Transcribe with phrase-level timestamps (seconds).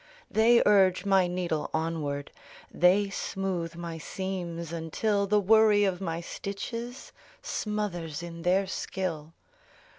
[0.31, 2.31] They urge my needle onward,
[2.73, 7.11] They smooth my seams, until The worry of my stitches
[7.43, 9.33] Smothers in their skill.